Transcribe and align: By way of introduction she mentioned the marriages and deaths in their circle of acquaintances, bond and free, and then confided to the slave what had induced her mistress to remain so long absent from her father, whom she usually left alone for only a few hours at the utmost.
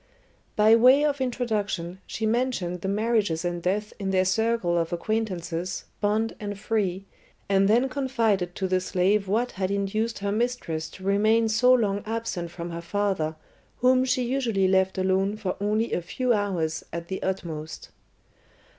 By 0.55 0.75
way 0.75 1.05
of 1.05 1.21
introduction 1.21 2.01
she 2.07 2.25
mentioned 2.25 2.81
the 2.81 2.87
marriages 2.87 3.45
and 3.45 3.61
deaths 3.61 3.93
in 3.99 4.09
their 4.09 4.25
circle 4.25 4.75
of 4.75 4.91
acquaintances, 4.91 5.83
bond 5.99 6.35
and 6.39 6.57
free, 6.57 7.05
and 7.47 7.67
then 7.67 7.87
confided 7.87 8.55
to 8.55 8.67
the 8.67 8.81
slave 8.81 9.27
what 9.27 9.51
had 9.51 9.69
induced 9.69 10.17
her 10.17 10.31
mistress 10.31 10.89
to 10.89 11.03
remain 11.03 11.49
so 11.49 11.71
long 11.71 12.01
absent 12.07 12.49
from 12.49 12.71
her 12.71 12.81
father, 12.81 13.35
whom 13.81 14.03
she 14.03 14.23
usually 14.23 14.67
left 14.67 14.97
alone 14.97 15.37
for 15.37 15.55
only 15.61 15.93
a 15.93 16.01
few 16.01 16.33
hours 16.33 16.83
at 16.91 17.07
the 17.07 17.21
utmost. 17.21 17.89